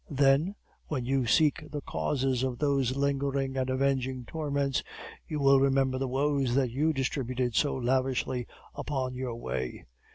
Then, 0.09 0.55
when 0.87 1.05
you 1.05 1.27
seek 1.27 1.63
the 1.69 1.81
causes 1.81 2.41
of 2.41 2.57
those 2.57 2.95
lingering 2.95 3.55
and 3.55 3.69
avenging 3.69 4.25
torments, 4.25 4.81
you 5.27 5.39
will 5.39 5.59
remember 5.59 5.99
the 5.99 6.07
woes 6.07 6.55
that 6.55 6.71
you 6.71 6.91
distributed 6.91 7.53
so 7.53 7.75
lavishly 7.75 8.47
upon 8.73 9.13
your 9.13 9.35
way. 9.35 9.85